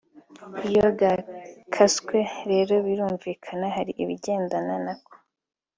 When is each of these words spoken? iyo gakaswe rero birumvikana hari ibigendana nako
iyo 0.69 0.87
gakaswe 0.99 2.17
rero 2.51 2.73
birumvikana 2.85 3.67
hari 3.75 3.91
ibigendana 4.03 4.75
nako 4.85 5.13